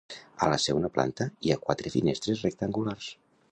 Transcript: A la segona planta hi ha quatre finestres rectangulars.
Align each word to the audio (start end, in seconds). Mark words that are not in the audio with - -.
A 0.45 0.47
la 0.51 0.55
segona 0.63 0.89
planta 0.95 1.27
hi 1.47 1.53
ha 1.53 1.59
quatre 1.67 1.93
finestres 1.99 2.43
rectangulars. 2.49 3.15